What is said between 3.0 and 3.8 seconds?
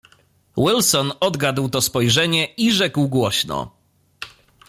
głośno."